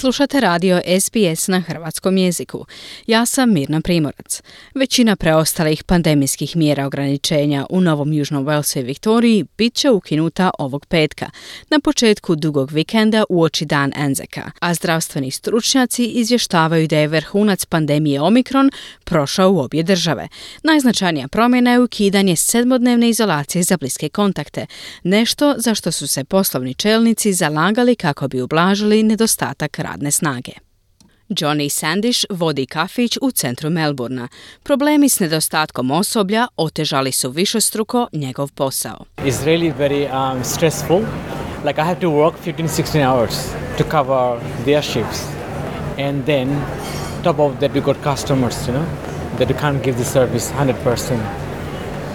[0.00, 2.66] Slušate radio SBS na hrvatskom jeziku.
[3.06, 4.42] Ja sam Mirna Primorac.
[4.74, 10.86] Većina preostalih pandemijskih mjera ograničenja u Novom Južnom Walesu i Viktoriji bit će ukinuta ovog
[10.86, 11.30] petka,
[11.70, 17.64] na početku dugog vikenda u oči dan Enzeka, a zdravstveni stručnjaci izvještavaju da je vrhunac
[17.64, 18.70] pandemije Omikron
[19.04, 20.28] prošao u obje države.
[20.62, 24.66] Najznačajnija promjena je ukidanje sedmodnevne izolacije za bliske kontakte,
[25.02, 30.58] nešto za što su se poslovni čelnici zalagali kako bi ublažili nedostatak radne snage.
[31.28, 34.28] Johnny Sandish vodi kafić u centru Melburna.
[34.62, 39.04] Problemi s nedostatkom osoblja otežali su višestruko njegov posao.
[39.16, 41.00] It's really very um, stressful.
[41.64, 43.34] Like I have to work 15-16 hours
[43.78, 45.22] to cover their shifts.
[45.98, 46.62] And then
[47.24, 48.86] top of that we got customers, you know,
[49.38, 51.18] that we can't give the service 100%.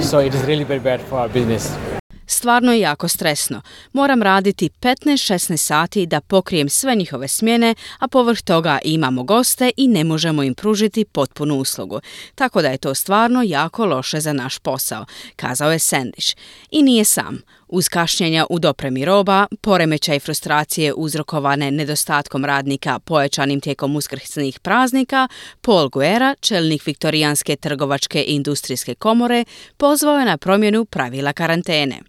[0.00, 2.01] So it is really very bad for our business.
[2.32, 3.62] Stvarno je jako stresno.
[3.92, 9.88] Moram raditi 15-16 sati da pokrijem sve njihove smjene, a povrh toga imamo goste i
[9.88, 12.00] ne možemo im pružiti potpunu uslugu.
[12.34, 15.04] Tako da je to stvarno jako loše za naš posao,
[15.36, 16.32] kazao je Sendiš.
[16.70, 17.42] I nije sam.
[17.68, 25.28] Uz kašnjenja u dopremi roba, poremećaj frustracije uzrokovane nedostatkom radnika pojačanim tijekom uskrsnih praznika,
[25.60, 29.44] Paul Guerra, čelnik Viktorijanske trgovačke i industrijske komore,
[29.76, 32.00] pozvao je na promjenu pravila karantene.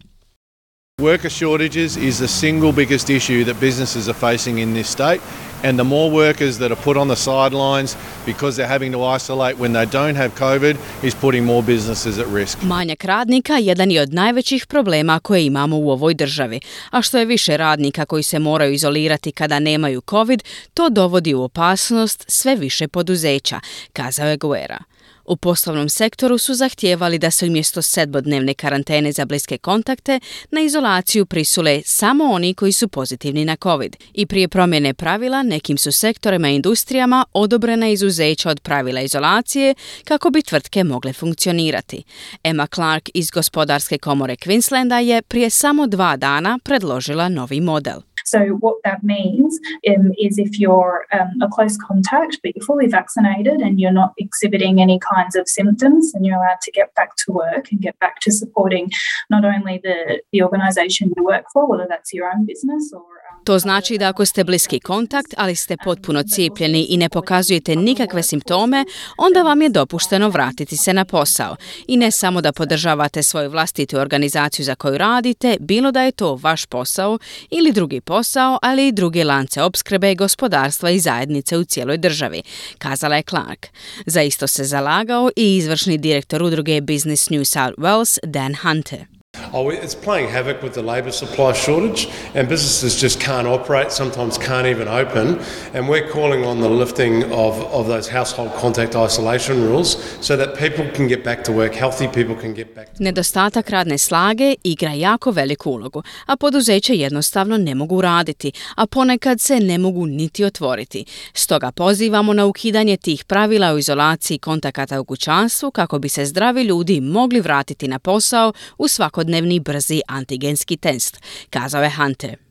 [1.00, 5.20] Worker shortages is the single biggest issue that businesses are facing in this state,
[5.64, 9.58] and the more workers that are put on the sidelines because they're having to isolate
[9.58, 12.58] when they don't have COVID is putting more businesses at risk.
[12.62, 17.24] Manjak radnika jedan je od najvećih problema koje imamo u ovoj državi, a što je
[17.24, 20.42] više radnika koji se moraju izolirati kada nemaju COVID,
[20.74, 23.60] to dovodi u opasnost sve više poduzeća,
[23.92, 24.78] kazao je Guerra.
[25.24, 31.26] U poslovnom sektoru su zahtijevali da se umjesto sedmodnevne karantene za bliske kontakte na izolaciju
[31.26, 33.96] prisule samo oni koji su pozitivni na COVID.
[34.14, 39.74] I prije promjene pravila nekim su sektorima i industrijama odobrena izuzeća od pravila izolacije
[40.04, 42.02] kako bi tvrtke mogle funkcionirati.
[42.44, 48.13] Emma Clark iz Gospodarske komore Queenslanda je prije samo dva dana predložila novi model.
[48.24, 49.58] So, what that means
[49.88, 54.14] um, is if you're um, a close contact but you're fully vaccinated and you're not
[54.18, 57.98] exhibiting any kinds of symptoms, and you're allowed to get back to work and get
[58.00, 58.90] back to supporting
[59.30, 63.04] not only the, the organisation you work for, whether that's your own business or
[63.44, 68.22] To znači da ako ste bliski kontakt, ali ste potpuno cijepljeni i ne pokazujete nikakve
[68.22, 68.84] simptome,
[69.18, 71.56] onda vam je dopušteno vratiti se na posao.
[71.86, 76.38] I ne samo da podržavate svoju vlastitu organizaciju za koju radite, bilo da je to
[76.42, 77.18] vaš posao
[77.50, 82.42] ili drugi posao, ali i druge lance opskrbe, gospodarstva i zajednice u cijeloj državi,
[82.78, 83.66] kazala je Clark.
[84.06, 89.13] Za isto se zalagao i izvršni direktor udruge Business New South Wales, Dan Hunter.
[89.52, 94.38] Oh, it's playing havoc with the labour supply shortage, and businesses just can't operate, sometimes
[94.38, 95.38] can't even open.
[95.74, 100.56] And we're calling on the lifting of, of those household contact isolation rules so that
[100.56, 102.88] people can get back to work, healthy people can get back.
[102.98, 109.40] Nedostatak radne slage igra jako veliku ulogu, a poduzeća jednostavno ne mogu raditi, a ponekad
[109.40, 111.04] se ne mogu niti otvoriti.
[111.32, 116.62] Stoga pozivamo na ukidanje tih pravila o izolaciji kontakata u kućanstvu kako bi se zdravi
[116.62, 121.16] ljudi mogli vratiti na posao u svako svakodnevni brzi antigenski test,
[121.50, 122.43] kazao je Hunter.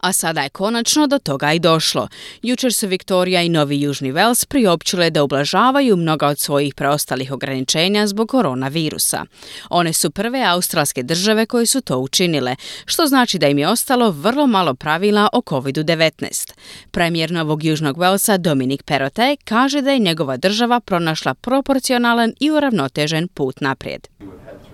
[0.00, 2.08] A sada je konačno do toga i došlo.
[2.42, 8.06] Jučer su Viktorija i Novi Južni Vels priopćile da ublažavaju mnoga od svojih preostalih ograničenja
[8.06, 9.24] zbog koronavirusa.
[9.70, 14.10] One su prve australske države koje su to učinile, što znači da im je ostalo
[14.10, 16.52] vrlo malo pravila o COVID-19.
[16.90, 23.28] Premijer Novog Južnog Velsa Dominik Perote kaže da je njegova država pronašla proporcionalan i uravnotežen
[23.28, 24.08] put naprijed.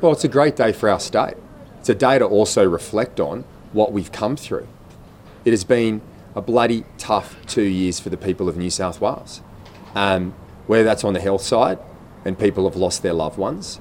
[0.02, 1.36] Well, it's a great day for our state.
[1.82, 3.44] It's a day to also reflect on
[3.74, 4.66] what we've come through.
[5.46, 6.02] It has been
[6.34, 9.42] a bloody tough two years for the people of New South Wales.
[9.94, 10.34] Um,
[10.66, 11.78] whether that's on the health side
[12.24, 13.78] and people have lost their loved ones,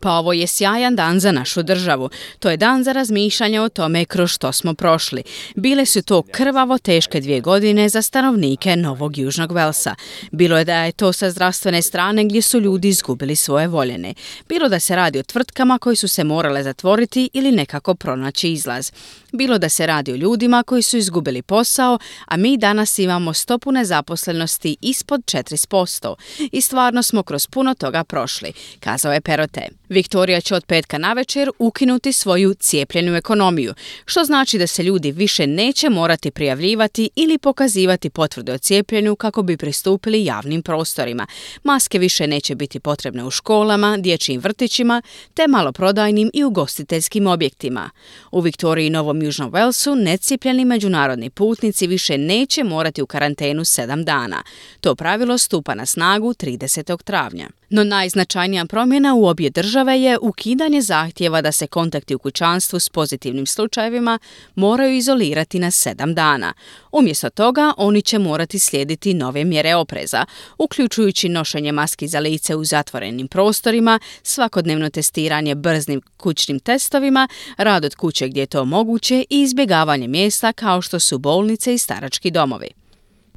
[0.00, 2.10] Pa ovo je sjajan dan za našu državu.
[2.38, 5.22] To je dan za razmišljanje o tome kroz što smo prošli.
[5.54, 9.94] Bile su to krvavo teške dvije godine za stanovnike Novog Južnog Velsa.
[10.30, 14.14] Bilo je da je to sa zdravstvene strane gdje su ljudi izgubili svoje voljene.
[14.48, 18.92] Bilo da se radi o tvrtkama koji su se morale zatvoriti ili nekako pronaći izlaz.
[19.32, 23.72] Bilo da se radi o ljudima koji su izgubili posao, a mi danas imamo stopu
[23.72, 26.14] nezaposlenosti ispod 4%.
[26.52, 29.68] I stvarno smo kroz puno toga prošli, kazao je Perote.
[29.94, 33.74] Viktorija će od petka navečer ukinuti svoju cijepljenu ekonomiju,
[34.04, 39.42] što znači da se ljudi više neće morati prijavljivati ili pokazivati potvrde o cijepljenju kako
[39.42, 41.26] bi pristupili javnim prostorima.
[41.62, 45.02] Maske više neće biti potrebne u školama, dječjim vrtićima
[45.34, 47.90] te maloprodajnim i ugostiteljskim objektima.
[48.32, 54.04] U Viktoriji i Novom Južnom Walesu necijepljeni međunarodni putnici više neće morati u karantenu sedam
[54.04, 54.42] dana.
[54.80, 57.02] To pravilo stupa na snagu 30.
[57.02, 57.48] travnja.
[57.70, 62.88] No najznačajnija promjena u obje države je ukidanje zahtjeva da se kontakti u kućanstvu s
[62.88, 64.18] pozitivnim slučajevima
[64.54, 66.52] moraju izolirati na sedam dana.
[66.92, 70.24] Umjesto toga, oni će morati slijediti nove mjere opreza,
[70.58, 77.94] uključujući nošenje maski za lice u zatvorenim prostorima, svakodnevno testiranje brznim kućnim testovima, rad od
[77.94, 82.83] kuće gdje je to moguće i izbjegavanje mjesta kao što su bolnice i starački domovi.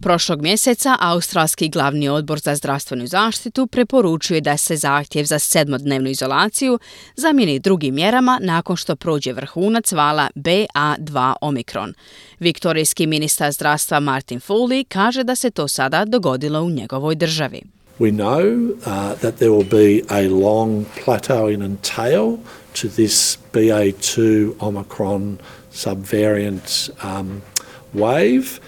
[0.02, 6.80] Prošlog mjeseca Australski glavni odbor za zdravstvenu zaštitu preporučuje da se zahtjev za sedmodnevnu izolaciju
[7.16, 11.94] zamijeni drugim mjerama nakon što prođe vrhunac vala BA2 Omikron.
[12.40, 17.62] Viktorijski ministar zdravstva Martin Foley kaže da se to sada dogodilo u njegovoj državi.
[18.00, 22.38] We know uh, that there will be a long plateauing and tail
[22.82, 25.38] to this BA2 Omicron
[25.74, 27.42] subvariant um,
[27.94, 28.60] wave,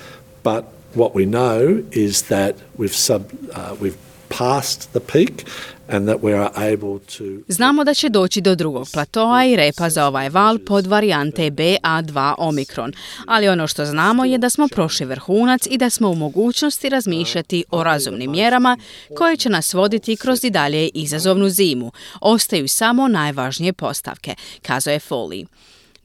[0.43, 3.21] but what we know is that we've sub,
[3.53, 3.97] uh, we've
[4.29, 5.45] passed the peak
[5.87, 7.23] and that we are able to...
[7.47, 12.33] Znamo da će doći do drugog platoa i repa za ovaj val pod varijante BA2
[12.37, 12.93] Omikron,
[13.27, 17.63] ali ono što znamo je da smo prošli vrhunac i da smo u mogućnosti razmišljati
[17.71, 18.77] o razumnim mjerama
[19.17, 21.91] koje će nas voditi kroz i dalje izazovnu zimu.
[22.21, 25.45] Ostaju samo najvažnije postavke, kazao je Foley.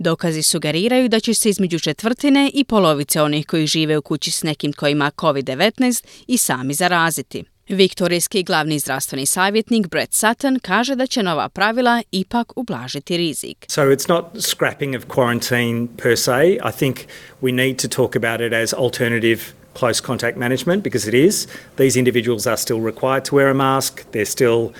[0.05, 4.43] Dokazi sugeriraju da će se između četvrtine i polovice onih koji žive u kući s
[4.43, 7.45] nekim koji ima COVID-19 i sami zaraziti.
[7.69, 13.67] Viktorijski glavni zdravstveni savjetnik Brett Sutton kaže da će nova pravila ipak ublažiti rizik.
[13.69, 16.59] So it's not scrapping of quarantine per se.
[16.69, 16.97] I think
[17.43, 19.41] we need to talk about it as alternative
[19.79, 21.49] close contact management because it is.
[21.77, 24.05] These individuals are still required to wear a mask.
[24.13, 24.73] They're still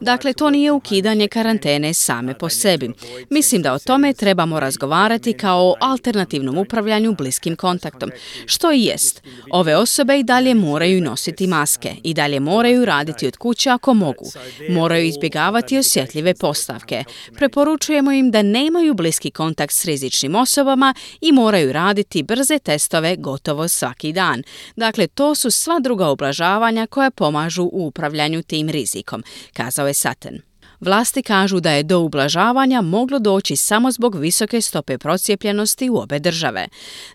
[0.00, 2.90] Dakle, to nije ukidanje karantene same po sebi.
[3.30, 8.10] Mislim da o tome trebamo razgovarati kao o alternativnom upravljanju bliskim kontaktom,
[8.46, 9.22] što i jest.
[9.50, 14.24] Ove osobe i dalje moraju nositi maske, i dalje moraju raditi od kuće ako mogu.
[14.70, 17.04] Moraju izbjegavati osjetljive postavke.
[17.34, 23.68] Preporučujemo im da nemaju bliski kontakt s rizičnim osobama i moraju raditi brze testove gotovo
[23.68, 24.42] svaki dan.
[24.76, 29.22] Dakle, to su sva druga ublažavanja koja pomažu u upravljanju tim rizikom
[29.58, 30.47] kazao je Sutton.
[30.80, 36.18] Vlasti kažu da je do ublažavanja moglo doći samo zbog visoke stope procijepljenosti u obe
[36.18, 36.68] države.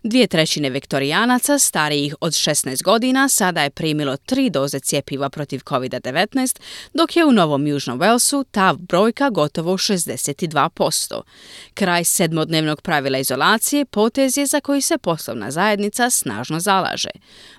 [0.04, 6.60] Dvije trećine vektorijanaca starijih od 16 godina sada je primilo tri doze cjepiva protiv COVID-19,
[6.94, 11.22] dok je u Novom Južnom Walesu ta brojka gotovo 62%.
[11.74, 17.10] Kraj sedmodnevnog pravila izolacije potez je za koji se poslovna zajednica snažno zalaže.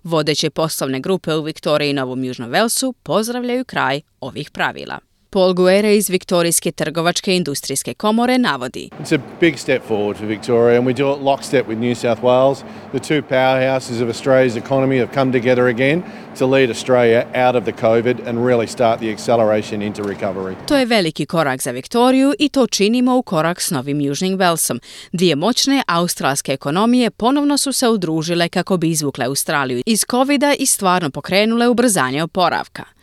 [0.03, 5.14] Vodeće poslovne grupe u Viktoriji i Novom Južnom Walesu pozdravljaju kraj ovih pravila.
[5.35, 8.91] Paul Guerre iz Viktorijske trgovačke industrijske komore navodi.
[9.01, 12.23] It's a big step forward for Victoria and we do it lockstep with New South
[12.23, 12.59] Wales.
[12.93, 16.03] The two powerhouses of Australia's economy have come together again
[16.39, 20.55] to lead Australia out of the COVID and really start the acceleration into recovery.
[20.67, 24.81] To je veliki korak za Viktoriju i to činimo u korak s Novim Južnim Velsom.
[25.13, 30.67] Dvije moćne australske ekonomije ponovno su se udružile kako bi izvukle Australiju iz covida i
[30.67, 32.94] stvarno pokrenule ubrzanje oporavka.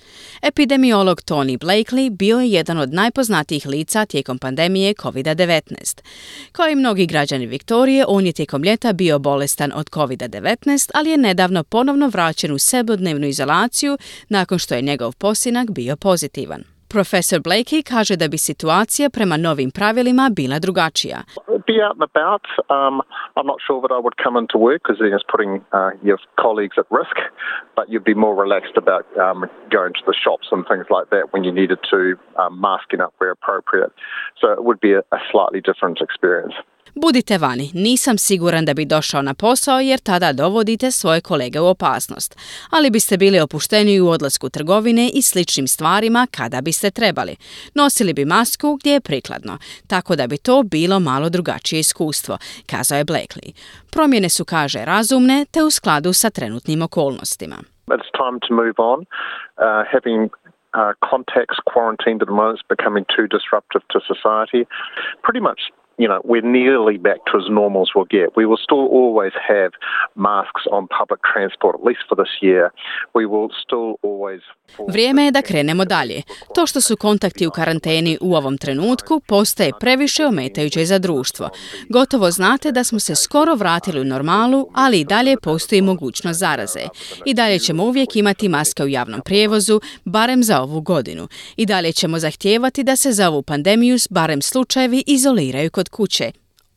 [0.41, 6.01] Epidemiolog Tony Blakely bio je jedan od najpoznatijih lica tijekom pandemije COVID-19.
[6.51, 11.17] Kao i mnogi građani Viktorije, on je tijekom ljeta bio bolestan od COVID-19, ali je
[11.17, 13.97] nedavno ponovno vraćen u sebodnevnu izolaciju
[14.29, 16.63] nakon što je njegov posinak bio pozitivan.
[16.91, 21.19] Profesor Blakey kaže da bi situacija prema novim pravilima bila drugačija.
[21.67, 22.45] Be out and about.
[22.77, 22.95] Um,
[23.37, 26.77] I'm not sure that I would come into work because it's putting uh, your colleagues
[26.83, 27.15] at risk,
[27.77, 29.39] but you'd be more relaxed about um,
[29.77, 32.01] going to the shops and things like that when you needed to,
[32.41, 33.91] um, masking up where appropriate.
[34.41, 36.55] So it would be a, a slightly different experience.
[36.95, 41.67] Budite vani, nisam siguran da bi došao na posao jer tada dovodite svoje kolege u
[41.67, 42.39] opasnost,
[42.71, 47.35] ali biste bili opušteni u odlasku trgovine i sličnim stvarima kada biste trebali.
[47.75, 49.57] Nosili bi masku gdje je prikladno,
[49.87, 52.37] tako da bi to bilo malo drugačije iskustvo,
[52.69, 53.51] kazao je Blakely.
[53.91, 57.55] Promjene su, kaže, razumne te u skladu sa trenutnim okolnostima.
[59.57, 60.23] Uh, having
[60.73, 60.93] uh,
[61.71, 64.61] quarantined at the moment is becoming too disruptive to society.
[65.25, 65.61] Pretty much
[65.97, 68.27] you know, we're nearly back to as normal as we'll get.
[68.35, 69.71] We will still always have
[70.15, 72.63] masks on public transport, at least for this year.
[73.13, 74.41] We will still always...
[74.87, 76.21] Vrijeme je da krenemo dalje.
[76.55, 81.49] To što su kontakti u karanteni u ovom trenutku postaje previše ometajuće za društvo.
[81.89, 86.85] Gotovo znate da smo se skoro vratili u normalu, ali i dalje postoji mogućnost zaraze.
[87.25, 91.27] I dalje ćemo uvijek imati maske u javnom prijevozu, barem za ovu godinu.
[91.55, 96.31] I dalje ćemo zahtijevati da se za ovu pandemiju barem slučajevi izoliraju kod kuće.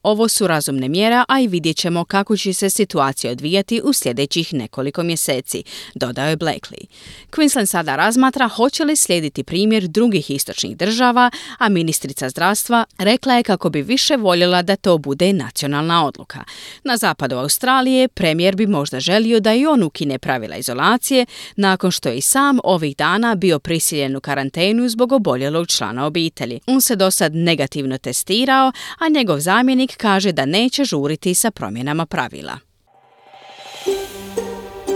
[0.04, 4.54] Ovo su razumne mjera, a i vidjet ćemo kako će se situacija odvijati u sljedećih
[4.54, 5.62] nekoliko mjeseci,
[5.94, 6.86] dodao je Blakely.
[7.30, 13.42] Queensland sada razmatra hoće li slijediti primjer drugih istočnih država, a ministrica zdravstva rekla je
[13.42, 16.44] kako bi više voljela da to bude nacionalna odluka.
[16.84, 22.08] Na zapadu Australije premijer bi možda želio da i on ukine pravila izolacije, nakon što
[22.08, 26.60] je i sam ovih dana bio prisiljen u karantenu zbog oboljelog člana obitelji.
[26.66, 32.06] On se do sad negativno testirao, a njegov zamjenik kaže da neće žuriti sa promjenama
[32.06, 32.58] pravila.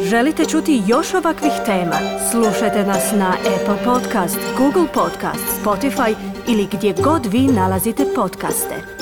[0.03, 1.99] Želite čuti još ovakvih tema?
[2.31, 6.15] Slušajte nas na Apple Podcast, Google Podcast, Spotify
[6.49, 8.98] ili gdje god vi nalazite podcaste.